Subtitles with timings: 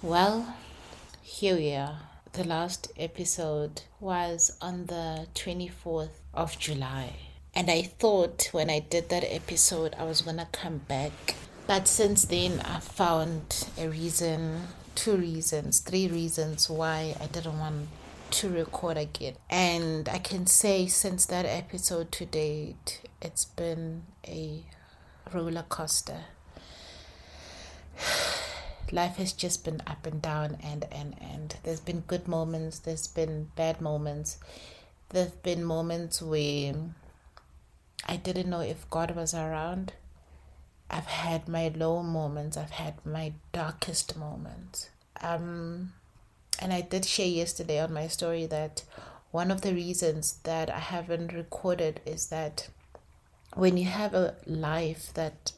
[0.00, 0.54] Well,
[1.22, 1.98] here we are.
[2.32, 7.16] The last episode was on the 24th of July.
[7.52, 11.34] And I thought when I did that episode, I was gonna come back.
[11.66, 17.88] But since then, I found a reason, two reasons, three reasons why I didn't want
[18.30, 19.34] to record again.
[19.50, 24.64] And I can say since that episode to date, it's been a
[25.34, 26.20] roller coaster.
[28.90, 33.06] Life has just been up and down, and and and there's been good moments, there's
[33.06, 34.38] been bad moments,
[35.10, 36.74] there've been moments where
[38.06, 39.92] I didn't know if God was around.
[40.90, 44.88] I've had my low moments, I've had my darkest moments.
[45.20, 45.92] Um,
[46.58, 48.84] and I did share yesterday on my story that
[49.30, 52.68] one of the reasons that I haven't recorded is that
[53.54, 55.52] when you have a life that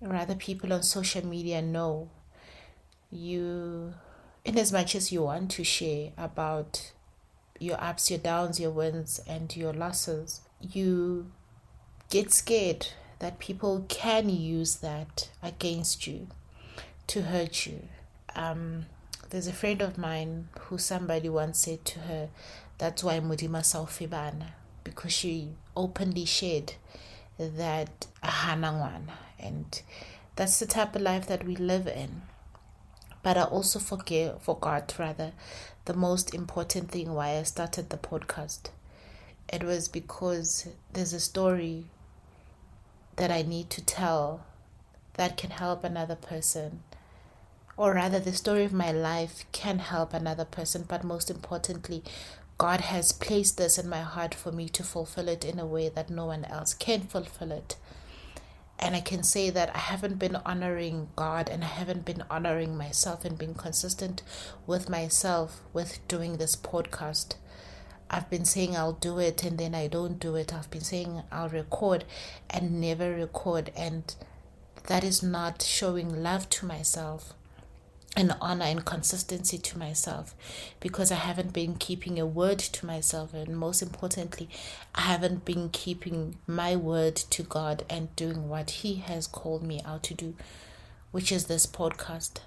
[0.00, 2.10] rather people on social media know,
[3.10, 3.94] you,
[4.44, 6.92] in as much as you want to share about
[7.58, 11.30] your ups, your downs, your wins, and your losses, you
[12.10, 12.88] get scared
[13.18, 16.28] that people can use that against you
[17.08, 17.88] to hurt you.
[18.36, 18.86] Um,
[19.30, 22.28] there's a friend of mine who somebody once said to her,
[22.78, 24.52] That's why Mudima Saufibana,
[24.84, 26.74] because she openly shared
[27.38, 29.08] that Hanangwan.
[29.38, 29.80] And
[30.36, 32.22] that's the type of life that we live in.
[33.22, 35.32] But I also forget, forgot rather
[35.84, 38.70] the most important thing why I started the podcast.
[39.52, 41.86] It was because there's a story
[43.16, 44.44] that I need to tell
[45.14, 46.82] that can help another person
[47.78, 52.02] or rather, the story of my life can help another person, but most importantly,
[52.58, 55.88] God has placed this in my heart for me to fulfill it in a way
[55.88, 57.76] that no one else can fulfill it.
[58.78, 62.76] And I can say that I haven't been honoring God and I haven't been honoring
[62.76, 64.22] myself and being consistent
[64.66, 67.34] with myself with doing this podcast.
[68.10, 70.54] I've been saying I'll do it and then I don't do it.
[70.54, 72.04] I've been saying I'll record
[72.48, 73.72] and never record.
[73.76, 74.14] And
[74.86, 77.34] that is not showing love to myself
[78.16, 80.34] and honor and consistency to myself
[80.80, 84.48] because I haven't been keeping a word to myself, and most importantly,
[84.94, 89.80] I haven't been keeping my word to God and doing what He has called me
[89.84, 90.34] out to do,
[91.10, 92.40] which is this podcast.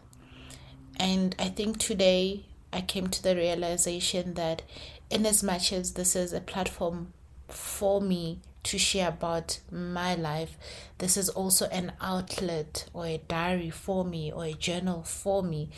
[0.97, 4.63] And I think today I came to the realization that,
[5.09, 7.13] in as much as this is a platform
[7.47, 10.57] for me to share about my life.
[10.97, 15.69] This is also an outlet or a diary for me or a journal for me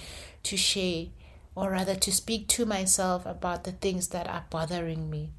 [0.43, 1.07] to share
[1.55, 5.29] or rather to speak to myself about the things that are bothering me.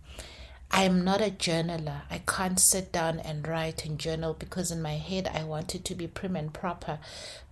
[0.70, 2.02] I am not a journaler.
[2.10, 5.84] I can't sit down and write and journal because in my head I want it
[5.84, 6.98] to be prim and proper.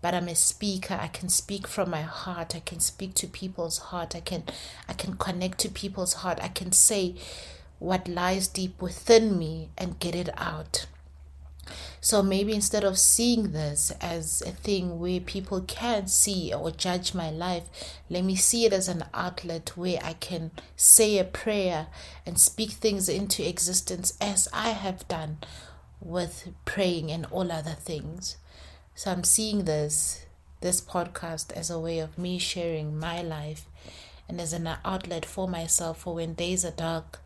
[0.00, 0.98] But I'm a speaker.
[1.00, 2.56] I can speak from my heart.
[2.56, 4.16] I can speak to people's heart.
[4.16, 4.42] I can
[4.88, 6.40] I can connect to people's heart.
[6.42, 7.14] I can say
[7.82, 10.86] what lies deep within me and get it out.
[12.00, 17.12] So maybe instead of seeing this as a thing where people can see or judge
[17.12, 17.64] my life,
[18.08, 21.88] let me see it as an outlet where I can say a prayer
[22.24, 25.38] and speak things into existence as I have done
[26.00, 28.36] with praying and all other things.
[28.94, 30.24] So I'm seeing this
[30.60, 33.66] this podcast as a way of me sharing my life
[34.28, 37.18] and as an outlet for myself for when days are dark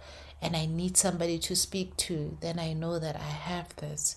[0.42, 4.16] and I need somebody to speak to, then I know that I have this.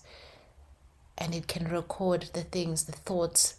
[1.18, 3.56] And it can record the things, the thoughts,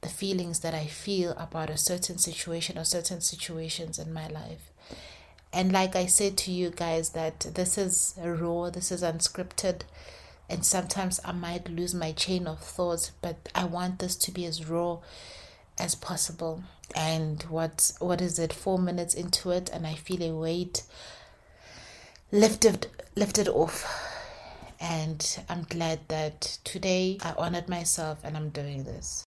[0.00, 4.70] the feelings that I feel about a certain situation or certain situations in my life.
[5.52, 9.82] And like I said to you guys, that this is raw, this is unscripted,
[10.50, 14.44] and sometimes I might lose my chain of thoughts, but I want this to be
[14.46, 14.98] as raw
[15.78, 16.62] as possible.
[16.94, 18.52] And what what is it?
[18.52, 20.82] Four minutes into it, and I feel a weight
[22.34, 23.86] lifted lifted off
[24.80, 29.24] and I'm glad that today I honored myself and I'm doing this.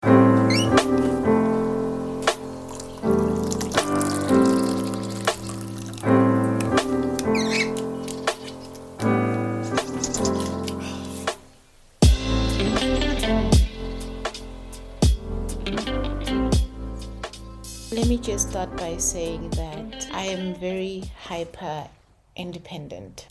[17.89, 21.87] Let me just start by saying that I am very hyper
[22.37, 23.27] independent.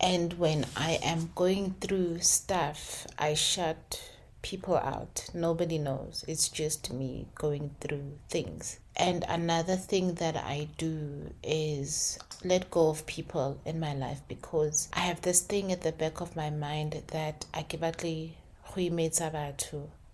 [0.00, 4.00] And when I am going through stuff, I shut
[4.42, 5.28] people out.
[5.34, 6.24] Nobody knows.
[6.28, 8.78] It's just me going through things.
[8.94, 14.88] And another thing that I do is let go of people in my life because
[14.92, 18.30] I have this thing at the back of my mind that I give batho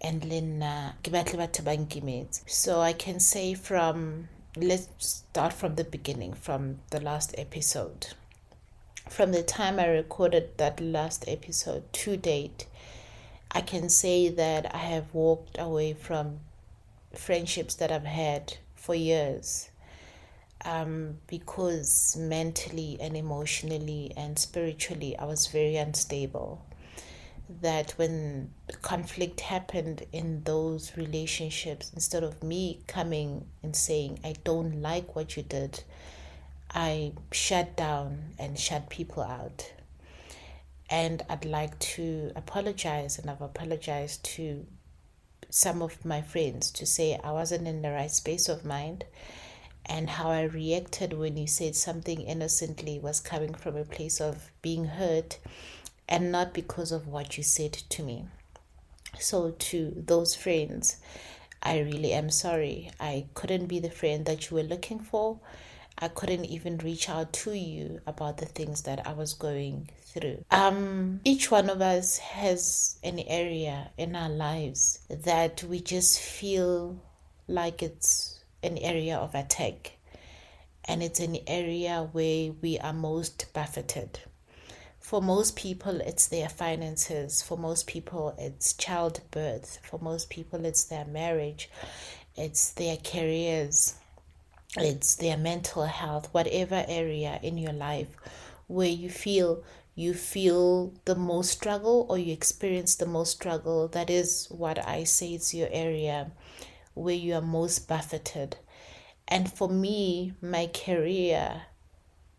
[0.00, 0.96] and lena
[2.46, 8.08] so i can say from let's start from the beginning from the last episode
[9.10, 12.66] from the time i recorded that last episode to date
[13.50, 16.40] i can say that i have walked away from
[17.14, 19.70] friendships that i've had for years
[20.64, 26.64] um, because mentally and emotionally and spiritually I was very unstable.
[27.62, 34.80] That when conflict happened in those relationships, instead of me coming and saying, I don't
[34.80, 35.82] like what you did,
[36.72, 39.72] I shut down and shut people out.
[40.88, 44.66] And I'd like to apologize, and I've apologized to
[45.48, 49.04] some of my friends to say I wasn't in the right space of mind
[49.86, 54.50] and how I reacted when you said something innocently was coming from a place of
[54.62, 55.38] being hurt
[56.08, 58.26] and not because of what you said to me.
[59.18, 60.98] So, to those friends,
[61.62, 62.90] I really am sorry.
[63.00, 65.40] I couldn't be the friend that you were looking for.
[66.00, 70.44] I couldn't even reach out to you about the things that I was going through.
[70.50, 77.00] Um, each one of us has an area in our lives that we just feel
[77.46, 79.92] like it's an area of attack
[80.84, 84.20] and it's an area where we are most buffeted.
[84.98, 87.42] For most people, it's their finances.
[87.42, 89.78] For most people, it's childbirth.
[89.82, 91.68] For most people, it's their marriage.
[92.36, 93.94] It's their careers.
[94.76, 96.28] It's their mental health.
[96.32, 98.16] Whatever area in your life
[98.68, 99.64] where you feel
[99.96, 105.04] you feel the most struggle or you experience the most struggle, that is what I
[105.04, 106.30] say is your area
[106.94, 108.56] where you are most buffeted.
[109.26, 111.62] And for me, my career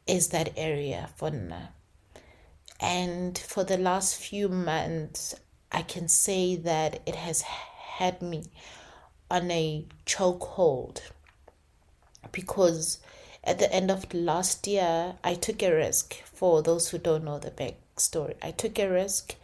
[0.07, 1.69] is that area for now.
[2.79, 5.35] And for the last few months,
[5.71, 8.45] I can say that it has had me
[9.29, 11.01] on a chokehold
[12.31, 12.99] because
[13.43, 16.15] at the end of last year, I took a risk.
[16.25, 19.35] For those who don't know the backstory, I took a risk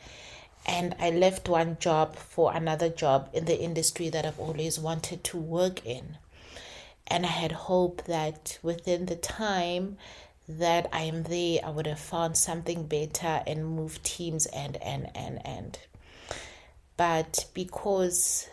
[0.65, 5.23] and I left one job for another job in the industry that I've always wanted
[5.25, 6.17] to work in.
[7.07, 9.97] And I had hope that within the time
[10.49, 15.09] that I am there, I would have found something better and moved teams and, and,
[15.15, 15.79] and, and.
[16.97, 18.49] But because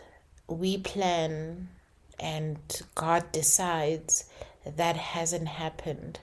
[0.47, 1.69] we plan
[2.19, 2.57] and
[2.95, 4.25] God decides,
[4.65, 6.19] that hasn't happened.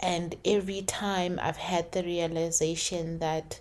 [0.00, 3.60] And every time I've had the realization that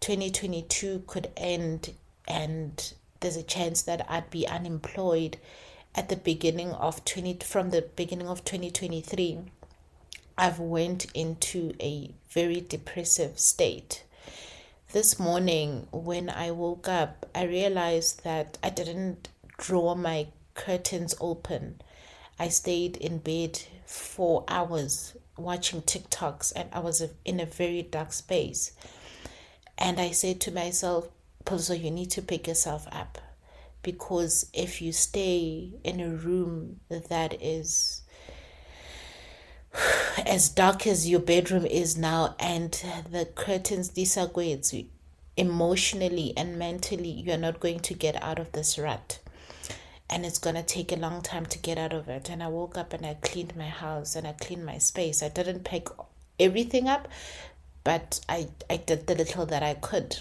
[0.00, 1.92] 2022 could end
[2.26, 5.36] and there's a chance that I'd be unemployed
[5.94, 9.38] at the beginning of 20 from the beginning of 2023
[10.38, 14.04] I've went into a very depressive state
[14.92, 19.28] this morning when I woke up I realized that I didn't
[19.58, 21.80] draw my curtains open
[22.40, 28.14] I stayed in bed for hours watching TikToks and I was in a very dark
[28.14, 28.72] space
[29.76, 31.08] and I said to myself,
[31.44, 33.18] Pulso, you need to pick yourself up.
[33.82, 38.00] Because if you stay in a room that is
[40.24, 42.72] as dark as your bedroom is now and
[43.10, 44.58] the curtains disagree
[45.36, 49.18] emotionally and mentally you're not going to get out of this rut
[50.10, 52.48] and it's going to take a long time to get out of it and i
[52.48, 55.88] woke up and i cleaned my house and i cleaned my space i didn't pick
[56.38, 57.08] everything up
[57.82, 60.18] but I, I did the little that I could.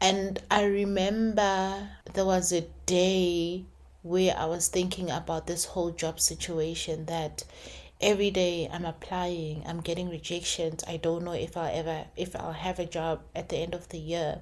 [0.00, 3.64] And I remember there was a day
[4.02, 7.44] where I was thinking about this whole job situation that
[8.00, 10.84] every day I'm applying, I'm getting rejections.
[10.86, 13.88] I don't know if I'll ever if I'll have a job at the end of
[13.88, 14.40] the year.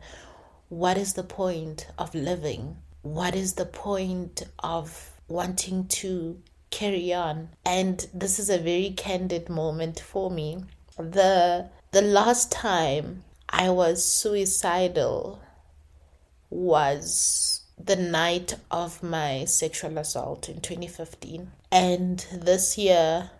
[0.68, 2.78] What is the point of living?
[3.02, 6.40] What is the point of wanting to
[6.70, 7.48] carry on?
[7.66, 10.64] And this is a very candid moment for me.
[10.96, 15.42] The the last time I was suicidal
[16.48, 21.50] was the night of my sexual assault in 2015.
[21.72, 23.30] And this year,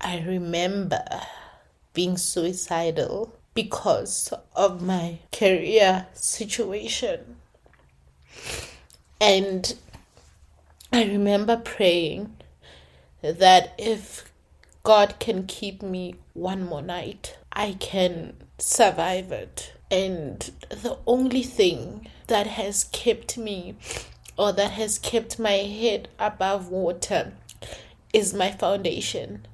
[0.00, 1.04] I remember
[1.94, 7.37] being suicidal because of my career situation.
[9.20, 9.74] And
[10.92, 12.36] I remember praying
[13.20, 14.32] that if
[14.84, 19.72] God can keep me one more night, I can survive it.
[19.90, 23.76] And the only thing that has kept me
[24.36, 27.32] or that has kept my head above water
[28.12, 29.46] is my foundation.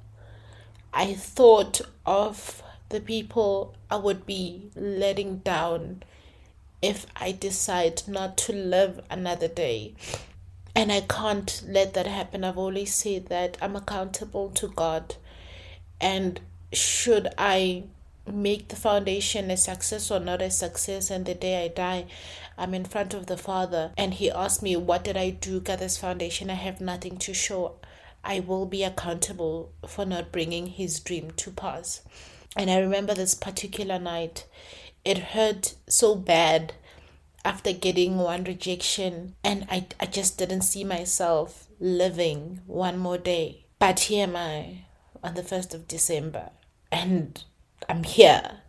[0.93, 6.03] I thought of the people I would be letting down
[6.85, 9.95] if I decide not to live another day.
[10.75, 12.43] And I can't let that happen.
[12.43, 15.15] I've always said that I'm accountable to God.
[15.99, 16.39] And
[16.71, 17.85] should I
[18.31, 22.05] make the foundation a success or not a success, and the day I die,
[22.55, 25.79] I'm in front of the Father, and He asked me, What did I do, God,
[25.79, 26.51] this foundation?
[26.51, 27.77] I have nothing to show.
[28.23, 32.01] I will be accountable for not bringing His dream to pass.
[32.55, 34.45] And I remember this particular night,
[35.05, 36.73] it hurt so bad
[37.45, 43.67] after getting one rejection and I, I just didn't see myself living one more day.
[43.77, 44.85] But here am I
[45.23, 46.49] on the 1st of December
[46.91, 47.41] and
[47.87, 48.61] I'm here.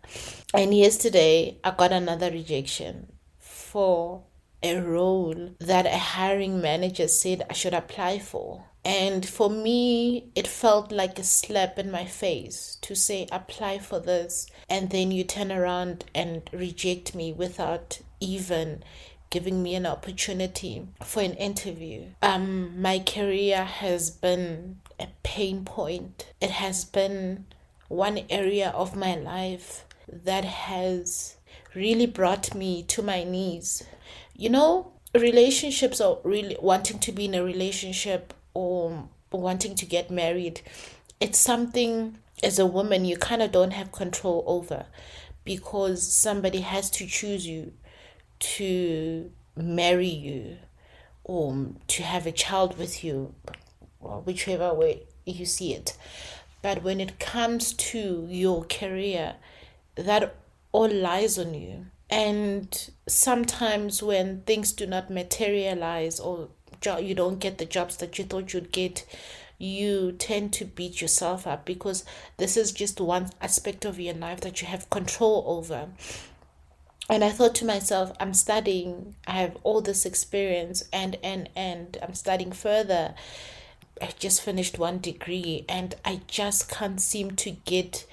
[0.52, 4.24] And yesterday I got another rejection for
[4.62, 8.64] a role that a hiring manager said I should apply for.
[8.86, 13.98] And for me, it felt like a slap in my face to say, apply for
[13.98, 14.46] this.
[14.70, 18.84] And then you turn around and reject me without even
[19.28, 22.04] giving me an opportunity for an interview.
[22.22, 26.32] Um, my career has been a pain point.
[26.40, 27.46] It has been
[27.88, 31.36] one area of my life that has
[31.74, 33.82] really brought me to my knees.
[34.36, 40.10] You know, relationships are really wanting to be in a relationship or wanting to get
[40.10, 40.62] married,
[41.20, 44.86] it's something as a woman you kind of don't have control over
[45.44, 47.72] because somebody has to choose you
[48.38, 50.56] to marry you
[51.24, 53.34] or to have a child with you,
[54.24, 55.96] whichever way you see it.
[56.62, 59.34] But when it comes to your career,
[59.96, 60.34] that
[60.72, 61.86] all lies on you.
[62.08, 66.48] And sometimes when things do not materialize or
[66.80, 69.04] job you don't get the jobs that you thought you'd get
[69.58, 72.04] you tend to beat yourself up because
[72.36, 75.88] this is just one aspect of your life that you have control over.
[77.08, 81.96] And i thought to myself i'm studying i have all this experience and and and
[82.02, 83.14] i'm studying further.
[84.02, 88.06] I just finished one degree and i just can't seem to get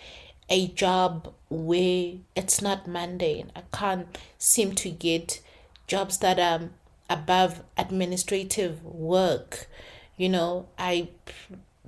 [0.50, 3.52] a job where it's not mundane.
[3.56, 5.42] I can't seem to get
[5.88, 6.70] jobs that are
[7.14, 9.68] above administrative work.
[10.18, 11.10] You know, I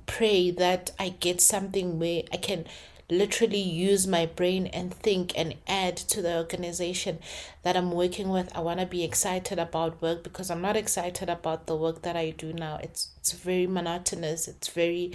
[0.06, 2.64] pray that I get something where I can
[3.08, 7.18] literally use my brain and think and add to the organization
[7.62, 8.50] that I'm working with.
[8.54, 12.16] I want to be excited about work because I'm not excited about the work that
[12.16, 12.78] I do now.
[12.82, 14.48] It's it's very monotonous.
[14.48, 15.12] It's very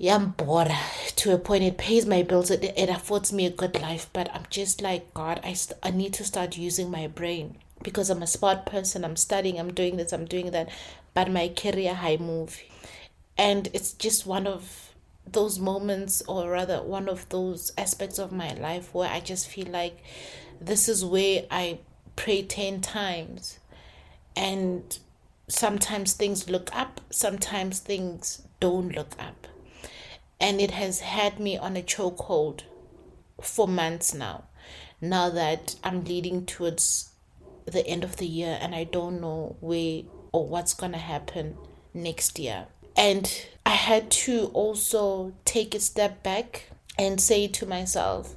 [0.00, 0.70] yeah, I'm bored
[1.16, 1.64] to a point.
[1.64, 2.52] It pays my bills.
[2.52, 4.08] It, it affords me a good life.
[4.12, 8.10] But I'm just like, God, I, st- I need to start using my brain because
[8.10, 10.68] I'm a smart person, I'm studying, I'm doing this, I'm doing that,
[11.14, 12.60] but my career high move.
[13.36, 14.92] And it's just one of
[15.26, 19.68] those moments, or rather, one of those aspects of my life where I just feel
[19.68, 20.02] like
[20.60, 21.78] this is where I
[22.16, 23.58] pray 10 times.
[24.34, 24.98] And
[25.48, 29.46] sometimes things look up, sometimes things don't look up.
[30.40, 32.62] And it has had me on a chokehold
[33.40, 34.44] for months now.
[35.00, 37.10] Now that I'm leading towards
[37.70, 41.56] the end of the year and I don't know where or what's going to happen
[41.94, 42.66] next year.
[42.96, 43.30] And
[43.64, 48.34] I had to also take a step back and say to myself,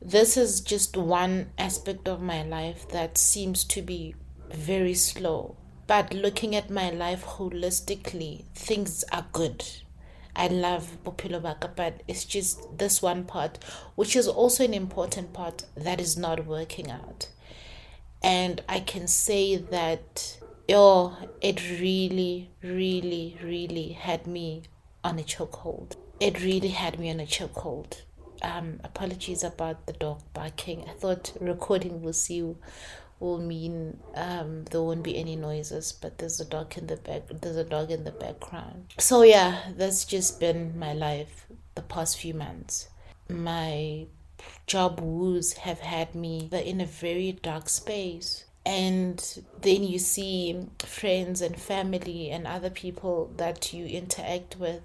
[0.00, 4.14] this is just one aspect of my life that seems to be
[4.50, 5.56] very slow.
[5.86, 9.64] But looking at my life holistically, things are good.
[10.34, 13.58] I love Bophelo Baka, but it's just this one part,
[13.94, 17.28] which is also an important part, that is not working out
[18.22, 24.62] and I can say that oh it really really really had me
[25.04, 25.96] on a chokehold.
[26.18, 28.02] It really had me on a chokehold.
[28.42, 30.84] Um apologies about the dog barking.
[30.88, 32.58] I thought recording with you
[33.20, 37.22] will mean um there won't be any noises but there's a dog in the back
[37.40, 38.94] there's a dog in the background.
[38.98, 42.88] So yeah that's just been my life the past few months.
[43.28, 44.06] My
[44.66, 48.44] job woos have had me in a very dark space.
[48.64, 54.82] And then you see friends and family and other people that you interact with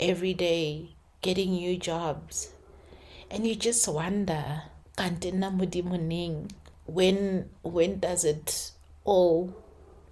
[0.00, 2.52] every day getting new jobs.
[3.30, 4.62] And you just wonder
[6.86, 8.70] when when does it
[9.04, 9.54] all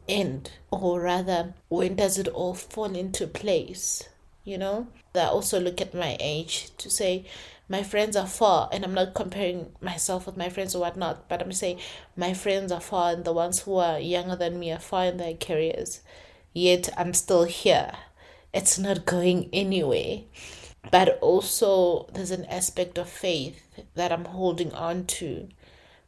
[0.09, 0.51] end?
[0.71, 4.09] Or rather when does it all fall into place?
[4.45, 7.25] You know i also look at my age to say
[7.69, 11.41] my friends are far and i'm not comparing myself with my friends or whatnot but
[11.41, 11.79] i'm saying
[12.17, 15.17] my friends are far and the ones who are younger than me are far in
[15.17, 16.01] their careers.
[16.53, 17.93] Yet i'm still here.
[18.53, 20.21] It's not going anywhere.
[20.91, 23.63] But also there's an aspect of faith
[23.95, 25.49] that i'm holding on to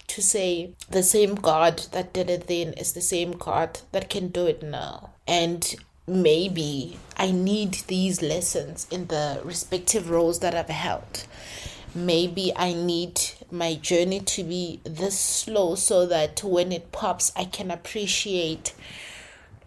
[0.09, 4.29] to say the same God that did it then is the same God that can
[4.29, 5.11] do it now.
[5.27, 5.75] And
[6.07, 11.27] maybe I need these lessons in the respective roles that I've held.
[11.95, 13.21] Maybe I need
[13.51, 18.75] my journey to be this slow so that when it pops, I can appreciate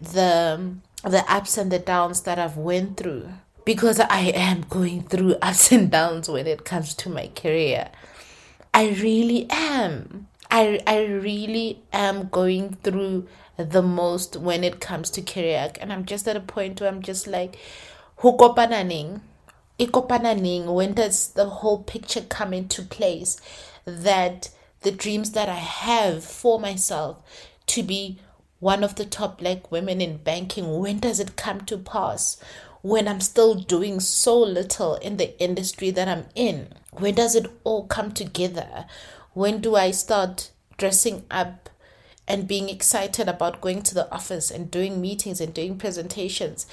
[0.00, 3.30] the the ups and the downs that I've went through
[3.64, 7.88] because I am going through ups and downs when it comes to my career.
[8.72, 10.28] I really am.
[10.50, 13.26] I I really am going through
[13.64, 17.02] the most when it comes to career and I'm just at a point where I'm
[17.02, 17.56] just like
[18.16, 19.20] who kopananing
[19.78, 23.40] ikopananing when does the whole picture come into place
[23.84, 24.50] that
[24.82, 27.18] the dreams that I have for myself
[27.66, 28.18] to be
[28.58, 32.36] one of the top black women in banking when does it come to pass
[32.82, 36.68] when I'm still doing so little in the industry that I'm in?
[36.92, 38.86] When does it all come together?
[39.32, 41.68] When do I start dressing up
[42.30, 46.66] and being excited about going to the office and doing meetings and doing presentations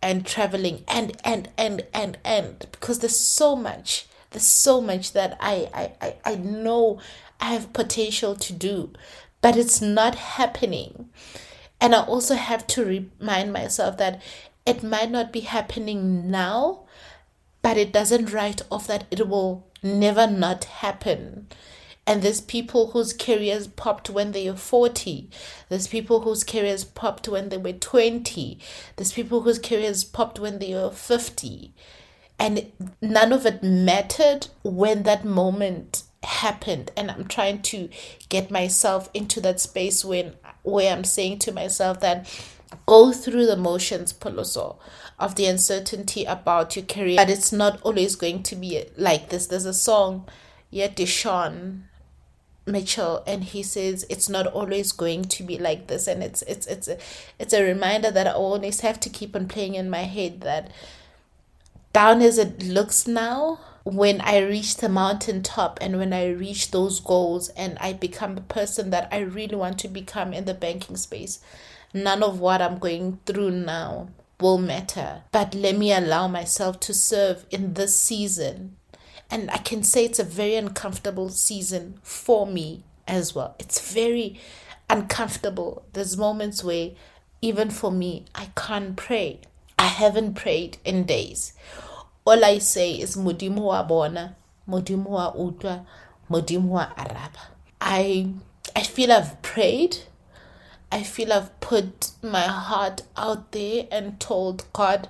[0.00, 5.36] and traveling and and and and and because there's so much there's so much that
[5.38, 6.98] I I I, I know
[7.40, 8.90] I have potential to do
[9.42, 11.10] but it's not happening
[11.78, 14.22] and I also have to remind myself that
[14.64, 16.84] it might not be happening now,
[17.60, 21.48] but it doesn't write off that it will never not happen.
[22.06, 25.30] And there's people whose careers popped when they were 40.
[25.68, 28.58] There's people whose careers popped when they were 20.
[28.96, 31.72] There's people whose careers popped when they were 50.
[32.40, 36.90] And none of it mattered when that moment happened.
[36.96, 37.88] And I'm trying to
[38.28, 42.28] get myself into that space when where I'm saying to myself that
[42.86, 44.78] go through the motions, Poloso,
[45.20, 47.16] of the uncertainty about your career.
[47.16, 49.46] But it's not always going to be like this.
[49.46, 50.28] There's a song,
[50.70, 51.82] yet Deshaun
[52.66, 56.06] Mitchell, and he says it's not always going to be like this.
[56.06, 56.98] And it's it's it's a,
[57.38, 60.70] it's a reminder that I always have to keep on playing in my head that
[61.92, 67.00] down as it looks now, when I reach the mountaintop and when I reach those
[67.00, 70.96] goals and I become the person that I really want to become in the banking
[70.96, 71.40] space,
[71.92, 74.08] none of what I'm going through now
[74.40, 75.22] will matter.
[75.32, 78.76] But let me allow myself to serve in this season.
[79.32, 83.56] And I can say it's a very uncomfortable season for me as well.
[83.58, 84.38] It's very
[84.88, 85.84] uncomfortable.
[85.94, 86.90] There's moments where,
[87.40, 89.40] even for me, I can't pray.
[89.78, 91.54] I haven't prayed in days.
[92.24, 94.36] All I say is Modimo wa bona,
[94.68, 95.86] Modimo wa utwa,
[96.30, 97.40] Modimo araba.
[97.80, 98.28] I
[98.76, 99.96] I feel I've prayed
[100.92, 105.08] I feel I've put my heart out there and told God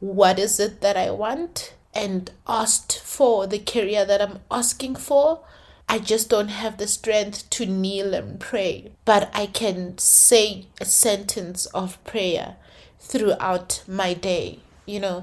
[0.00, 5.44] what is it that I want and asked for the career that I'm asking for.
[5.88, 10.86] I just don't have the strength to kneel and pray, but I can say a
[10.86, 12.56] sentence of prayer
[12.98, 14.60] throughout my day.
[14.86, 15.16] You know,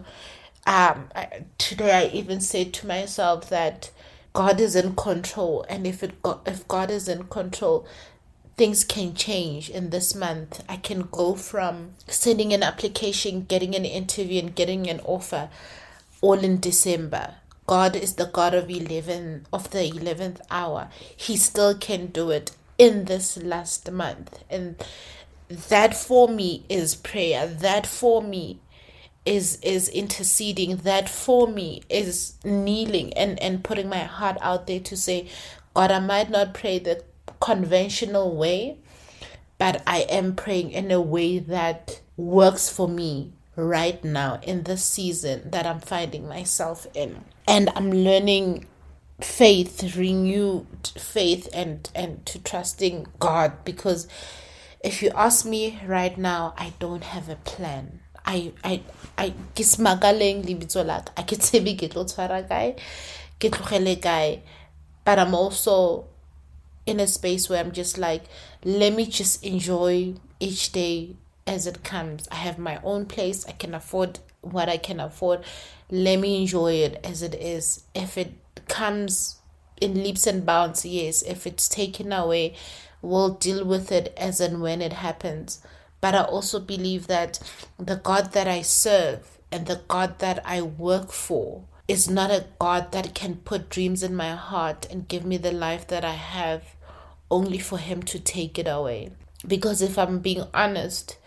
[0.68, 3.90] um, I, today I even said to myself that
[4.34, 6.12] God is in control, and if it
[6.46, 7.88] if God is in control,
[8.56, 10.64] things can change in this month.
[10.70, 15.50] I can go from sending an application, getting an interview, and getting an offer
[16.22, 17.36] all in December.
[17.68, 20.90] God is the God of 11 of the 11th hour.
[21.16, 24.44] He still can do it in this last month.
[24.50, 24.84] And
[25.50, 27.48] that for me is prayer.
[27.48, 28.60] That for me
[29.26, 30.78] is is interceding.
[30.78, 35.28] That for me is kneeling and and putting my heart out there to say,
[35.76, 37.04] God, I might not pray the
[37.40, 38.78] conventional way,
[39.58, 43.34] but I am praying in a way that works for me
[43.68, 47.24] right now in this season that I'm finding myself in.
[47.48, 48.66] And I'm learning
[49.22, 50.66] faith, renewed
[50.98, 54.08] faith and and to trusting God because
[54.82, 58.00] if you ask me right now, I don't have a plan.
[58.26, 58.82] I I
[59.18, 61.24] I ke smakaleng lebitso la ka.
[61.24, 62.76] Ke tsebe ke tlo tshwara kae,
[63.40, 64.42] ke tlogele kae.
[65.04, 66.08] But I'm also
[66.86, 68.24] in a space where I'm just like,
[68.64, 71.16] let me just enjoy each day
[71.50, 72.28] as it comes.
[72.32, 73.46] I have my own place.
[73.48, 75.44] I can afford what I can afford.
[75.90, 77.84] Let me enjoy it as it is.
[77.96, 78.34] If it
[78.68, 79.40] comes
[79.82, 81.24] in leaps and bounds, yes.
[81.24, 82.54] If it's taken away,
[83.02, 85.62] we'll deal with it as and when it happens.
[86.00, 87.40] But I also believe that
[87.78, 92.46] the God that I serve and the God that I work for is not a
[92.60, 96.14] God that can put dreams in my heart and give me the life that I
[96.14, 96.76] have
[97.32, 99.10] only for him to take it away.
[99.48, 101.18] Because if I'm being honest,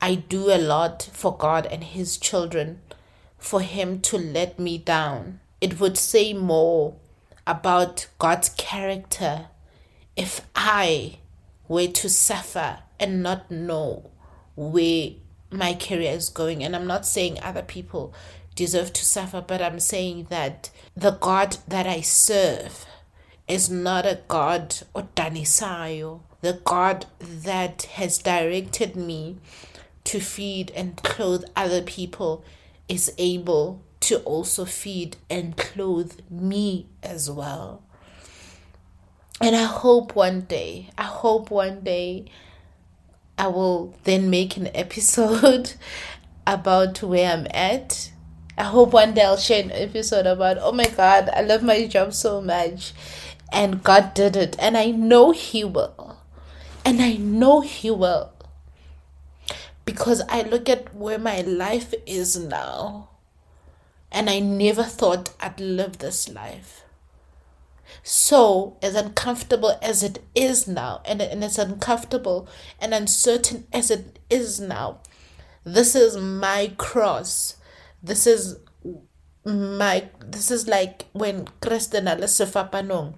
[0.00, 2.80] I do a lot for God and his children
[3.38, 5.40] for him to let me down.
[5.60, 6.94] It would say more
[7.46, 9.46] about God's character
[10.16, 11.18] if I
[11.68, 14.10] were to suffer and not know
[14.56, 15.10] where
[15.50, 16.62] my career is going.
[16.62, 18.14] And I'm not saying other people
[18.54, 22.86] deserve to suffer, but I'm saying that the God that I serve
[23.48, 29.38] is not a God or danisayo, the God that has directed me
[30.04, 32.44] to feed and clothe other people
[32.88, 37.82] is able to also feed and clothe me as well.
[39.40, 42.26] And I hope one day, I hope one day
[43.38, 45.74] I will then make an episode
[46.46, 48.12] about where I'm at.
[48.58, 51.86] I hope one day I'll share an episode about, oh my God, I love my
[51.86, 52.92] job so much.
[53.52, 54.56] And God did it.
[54.58, 56.18] And I know He will.
[56.84, 58.32] And I know He will.
[59.90, 63.08] Because I look at where my life is now.
[64.12, 66.84] And I never thought I'd live this life.
[68.04, 72.48] So, as uncomfortable as it is now, and, and as uncomfortable
[72.80, 75.00] and uncertain as it is now,
[75.64, 77.56] this is my cross.
[78.00, 78.60] This is
[79.44, 83.14] my this is like when Kristen Sefapanong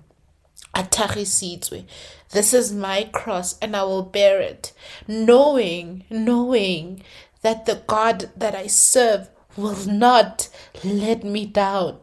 [0.74, 1.84] atagisitswe.
[2.30, 4.72] This is my cross and I will bear it,
[5.06, 7.02] knowing, knowing
[7.42, 10.48] that the God that I serve will not
[10.82, 11.98] let me down.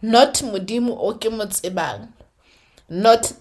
[0.00, 1.30] Not modimo o ke
[2.88, 3.32] not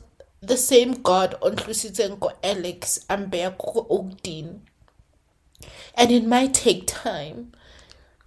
[0.41, 4.59] the same god o ko alex a mbeya ko oakdene
[5.95, 7.51] and it might take time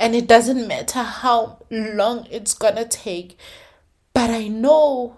[0.01, 3.37] and it doesn't matter how long it's gonna take
[4.13, 5.17] but i know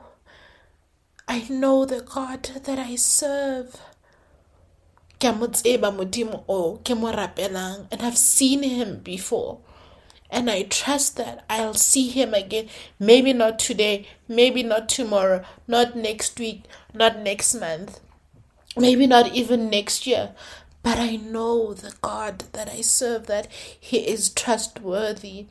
[1.37, 3.77] i know the god that i serve
[7.91, 9.61] and i've seen him before
[10.31, 12.69] and I trust that I'll see him again.
[12.99, 16.65] Maybe not today, maybe not tomorrow, not next week,
[16.95, 18.01] not next month,
[18.77, 20.33] maybe not even next year.
[20.83, 25.47] But I know the God that I serve, that He is trustworthy.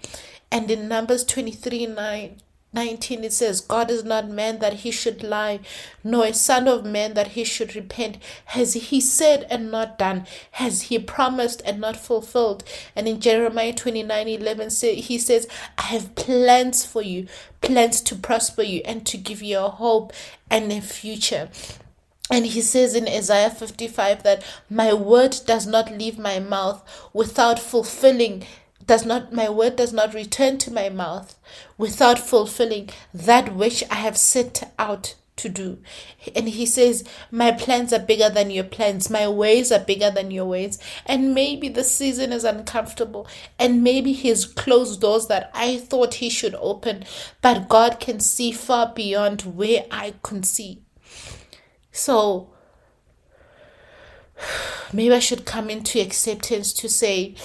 [0.51, 2.37] And in Numbers 23 9,
[2.71, 5.59] 19 it says god is not man that he should lie
[6.03, 8.17] nor a son of man that he should repent.
[8.45, 10.27] Has he said and not done?
[10.51, 12.63] Has he promised and not fulfilled?
[12.95, 17.27] And in jeremiah 29 11 he says i have plans for you
[17.61, 20.13] plans to prosper you and to give you a hope
[20.49, 21.49] and a future.
[22.31, 27.57] And he says in Isaiah 55 that my word does not leave my mouth without
[27.57, 28.45] fulfilling
[28.89, 31.37] does not my word does not return to my mouth
[31.77, 35.77] without fulfilling that which I have set out to do.
[36.35, 40.31] And he says, My plans are bigger than your plans, my ways are bigger than
[40.31, 40.79] your ways.
[41.05, 43.27] And maybe the season is uncomfortable,
[43.59, 47.03] and maybe he's closed doors that I thought he should open,
[47.43, 50.81] but God can see far beyond where I can see.
[51.91, 52.49] So
[54.91, 57.35] maybe I should come into acceptance to say,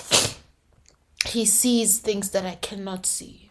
[1.26, 3.50] he sees things that I cannot see.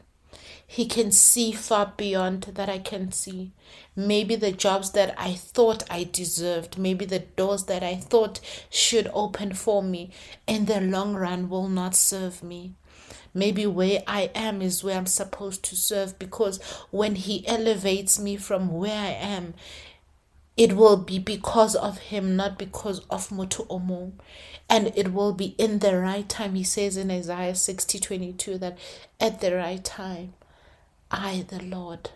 [0.66, 3.52] He can see far beyond that I can see.
[3.96, 9.08] Maybe the jobs that I thought I deserved, maybe the doors that I thought should
[9.14, 10.10] open for me
[10.48, 12.74] in the long run will not serve me.
[13.36, 18.38] Maybe where I am is where I'm supposed to serve because when He elevates me
[18.38, 19.54] from where I am,
[20.56, 24.14] it will be because of him, not because of Mutu Omu.
[24.70, 26.56] And it will be in the right time.
[26.56, 28.78] He says in Isaiah 60 22 that
[29.20, 30.34] at the right time,
[31.10, 32.12] I, the Lord,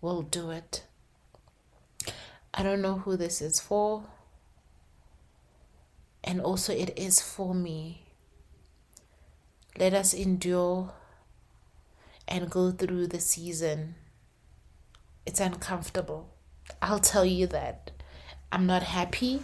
[0.00, 0.84] will do it.
[2.54, 4.04] I don't know who this is for.
[6.22, 8.02] And also, it is for me.
[9.78, 10.92] Let us endure
[12.26, 13.96] and go through the season.
[15.24, 16.35] It's uncomfortable
[16.82, 17.90] I'll tell you that
[18.52, 19.42] I'm not happy.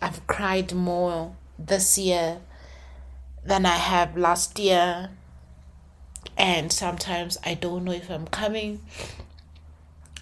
[0.00, 2.40] I've cried more this year
[3.44, 5.10] than I have last year.
[6.36, 8.80] And sometimes I don't know if I'm coming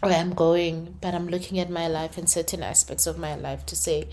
[0.03, 3.67] or I'm going, but I'm looking at my life and certain aspects of my life
[3.67, 4.09] to say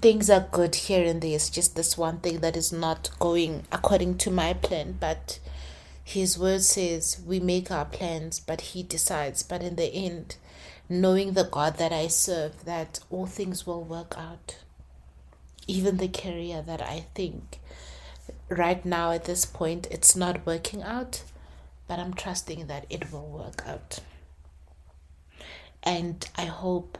[0.00, 1.34] things are good here and there.
[1.34, 5.38] It's just this one thing that is not going according to my plan, but
[6.04, 9.42] his word says we make our plans, but he decides.
[9.42, 10.36] But in the end,
[11.00, 14.58] knowing the God that I serve, that all things will work out.
[15.66, 17.60] Even the career that I think
[18.48, 21.22] right now at this point it's not working out,
[21.88, 24.00] but I'm trusting that it will work out.
[25.82, 26.98] And I hope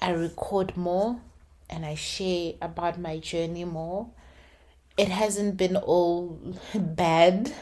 [0.00, 1.20] I record more
[1.70, 4.08] and I share about my journey more.
[4.96, 6.38] It hasn't been all
[6.74, 7.52] bad.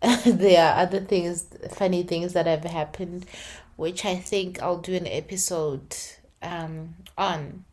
[0.24, 3.26] there are other things, funny things that have happened,
[3.78, 5.94] which I think I'll do an episode
[6.42, 7.64] um, on.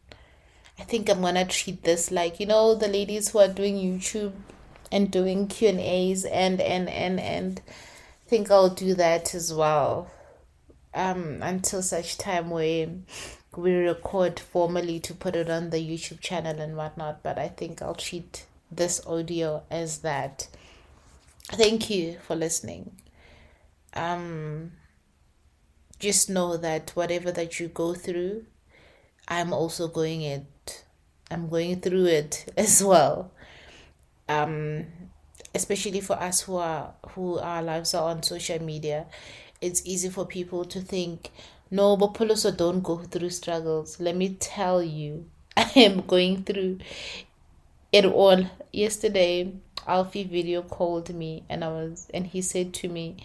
[0.77, 4.33] I think I'm gonna treat this like you know the ladies who are doing YouTube
[4.91, 9.51] and doing Q and A's and and and and I think I'll do that as
[9.51, 10.11] well.
[10.93, 12.87] Um, until such time where
[13.57, 17.23] we record formally to put it on the YouTube channel and whatnot.
[17.23, 20.49] But I think I'll treat this audio as that.
[21.45, 22.91] Thank you for listening.
[23.95, 24.71] Um,
[25.99, 28.45] just know that whatever that you go through,
[29.27, 30.83] I'm also going it.
[31.31, 33.31] I'm going through it as well.
[34.27, 34.85] Um,
[35.53, 39.05] especially for us who are who our lives are on social media,
[39.61, 41.31] it's easy for people to think,
[41.71, 43.99] no, but also don't go through struggles.
[43.99, 45.25] Let me tell you,
[45.57, 46.79] I am going through
[47.91, 48.45] it all.
[48.71, 49.53] Yesterday,
[49.87, 53.17] Alfie video called me and I was and he said to me,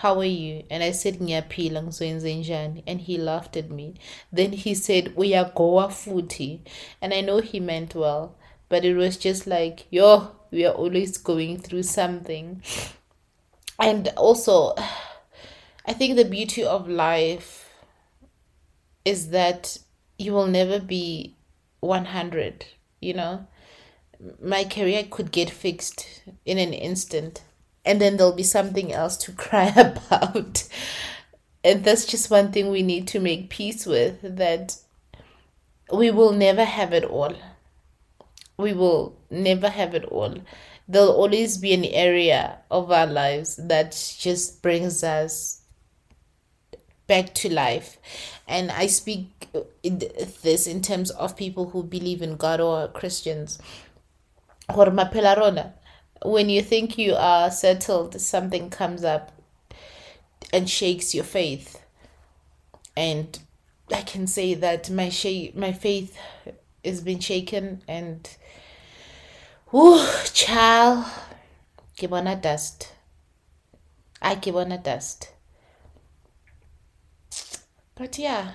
[0.00, 0.64] How are you?
[0.70, 3.94] And I said Ngiyaphila ngizoyenzenjani and he laughed at me.
[4.30, 6.60] Then he said Uyagoa futhi.
[7.00, 8.36] And I know he meant well,
[8.68, 12.62] but it was just like, yo, we are always going through something.
[13.78, 14.74] And also
[15.86, 17.70] I think the beauty of life
[19.04, 19.78] is that
[20.18, 21.36] you will never be
[21.80, 22.66] 100,
[23.00, 23.46] you know?
[24.42, 27.42] my career could get fixed in an instant
[27.86, 30.68] and then there'll be something else to cry about.
[31.64, 34.76] And that's just one thing we need to make peace with that
[35.90, 37.34] we will never have it all.
[38.58, 40.34] We will never have it all.
[40.88, 45.62] There'll always be an area of our lives that just brings us
[47.06, 47.98] back to life.
[48.48, 49.60] And i speak uh,
[50.42, 53.58] this in terms of people who believe in god or christians.
[54.74, 54.90] Or
[56.26, 59.32] when you think you are settled something comes up
[60.52, 61.82] and shakes your faith.
[62.96, 63.38] And
[63.92, 66.18] i can say that my sh- my faith
[66.84, 68.28] has been shaken and
[69.72, 71.04] ooh child
[71.96, 72.92] give on a dust.
[74.20, 75.30] I give on a dust.
[77.94, 78.52] But yeah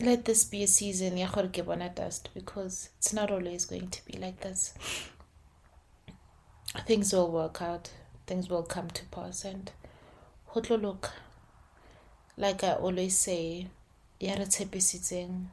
[0.00, 1.16] let this be a season
[1.94, 4.74] dust because it's not always going to be like this.
[6.86, 7.90] Things will work out
[8.26, 9.70] things will come to pass and
[10.76, 11.10] look
[12.36, 13.66] like i always say
[14.20, 15.46] ya re tshepisitseng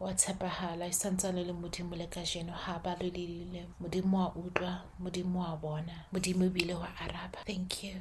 [0.00, 4.82] wa tshepagala e santsane le modimo le ka jeno ga ba lelelile modimo wa utlwa
[4.98, 6.74] modimo bona modimo ebile
[7.46, 7.96] thank you